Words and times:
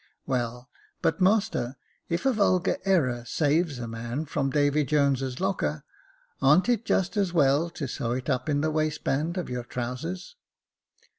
"Well, 0.25 0.67
but 1.03 1.21
master, 1.21 1.75
if 2.09 2.25
a 2.25 2.33
vulgar 2.33 2.77
error 2.85 3.23
saves 3.23 3.77
a 3.77 3.87
man 3.87 4.25
from 4.25 4.49
Davy 4.49 4.83
Jones's 4.83 5.39
locker, 5.39 5.83
ar'n't 6.41 6.67
it 6.67 6.85
just 6.85 7.17
as 7.17 7.33
well 7.33 7.69
to 7.69 7.85
sew 7.87 8.13
it 8.13 8.27
up 8.27 8.49
in 8.49 8.61
the 8.61 8.71
waistband 8.71 9.37
of 9.37 9.47
your 9.47 9.63
trousers 9.63 10.37